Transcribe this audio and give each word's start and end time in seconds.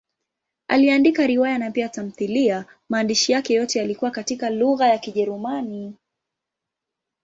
Aliandika 0.67 1.27
riwaya 1.27 1.57
na 1.57 1.71
pia 1.71 1.89
tamthiliya; 1.89 2.65
maandishi 2.89 3.31
yake 3.31 3.53
yote 3.53 3.79
yalikuwa 3.79 4.11
katika 4.11 4.49
lugha 4.49 4.87
ya 4.87 4.97
Kijerumani. 4.97 5.95